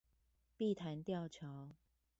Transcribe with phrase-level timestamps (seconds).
[0.57, 1.75] 碧潭吊橋